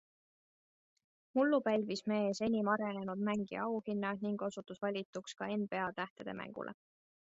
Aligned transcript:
Mullu 1.39 1.59
pälvis 1.67 2.01
mees 2.13 2.41
enim 2.49 2.73
arenenud 2.77 3.23
mängija 3.29 3.63
auhinna 3.69 4.17
ning 4.27 4.43
osutus 4.51 4.85
valituks 4.89 5.41
ka 5.43 5.55
NBA 5.63 5.89
tähtede 6.03 6.41
mängule. 6.45 6.81